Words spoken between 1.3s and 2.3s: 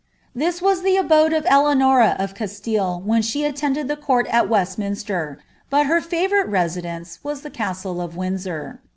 of Eleanoia